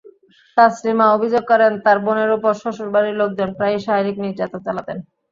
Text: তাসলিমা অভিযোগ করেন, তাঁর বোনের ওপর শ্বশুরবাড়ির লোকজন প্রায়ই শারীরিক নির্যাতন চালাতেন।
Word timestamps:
তাসলিমা 0.57 1.05
অভিযোগ 1.15 1.43
করেন, 1.51 1.71
তাঁর 1.83 1.97
বোনের 2.05 2.29
ওপর 2.37 2.51
শ্বশুরবাড়ির 2.61 3.19
লোকজন 3.21 3.49
প্রায়ই 3.57 3.83
শারীরিক 3.85 4.17
নির্যাতন 4.23 4.59
চালাতেন। 4.65 4.97